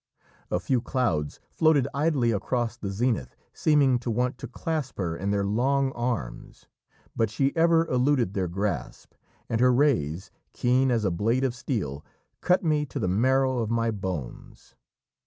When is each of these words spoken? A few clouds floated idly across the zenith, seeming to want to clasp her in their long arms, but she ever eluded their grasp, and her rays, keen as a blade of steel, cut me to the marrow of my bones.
A 0.49 0.59
few 0.59 0.81
clouds 0.81 1.39
floated 1.51 1.87
idly 1.93 2.31
across 2.31 2.75
the 2.75 2.89
zenith, 2.89 3.35
seeming 3.53 3.99
to 3.99 4.09
want 4.09 4.39
to 4.39 4.47
clasp 4.47 4.97
her 4.97 5.15
in 5.15 5.29
their 5.29 5.45
long 5.45 5.91
arms, 5.91 6.65
but 7.15 7.29
she 7.29 7.55
ever 7.55 7.85
eluded 7.85 8.33
their 8.33 8.47
grasp, 8.47 9.13
and 9.47 9.61
her 9.61 9.71
rays, 9.71 10.31
keen 10.53 10.89
as 10.89 11.05
a 11.05 11.11
blade 11.11 11.43
of 11.43 11.53
steel, 11.53 12.03
cut 12.41 12.63
me 12.63 12.83
to 12.87 12.97
the 12.97 13.07
marrow 13.07 13.59
of 13.59 13.69
my 13.69 13.91
bones. 13.91 14.73